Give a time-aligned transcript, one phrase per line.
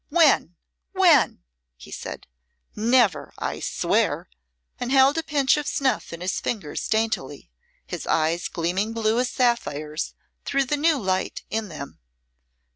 [0.09, 0.55] "When,
[0.93, 1.43] when?"
[1.77, 2.25] he said.
[2.75, 4.31] "Never, I swear!"
[4.79, 7.51] and held a pinch of snuff in his fingers daintily,
[7.85, 11.99] his eyes gleaming blue as sapphires through the new light in them.